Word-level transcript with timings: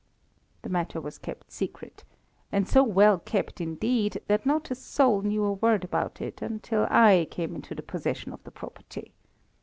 "The 0.63 0.69
matter 0.69 0.99
was 0.99 1.19
kept 1.19 1.51
secret, 1.51 2.03
and 2.51 2.67
so 2.67 2.81
well 2.83 3.19
kept 3.19 3.61
indeed, 3.61 4.19
that 4.25 4.47
not 4.47 4.71
a 4.71 4.73
soul 4.73 5.21
knew 5.21 5.43
a 5.43 5.53
word 5.53 5.83
about 5.83 6.19
it 6.21 6.41
until 6.41 6.87
I 6.89 7.27
came 7.29 7.53
into 7.53 7.75
possession 7.83 8.33
of 8.33 8.43
the 8.43 8.49
property. 8.49 9.11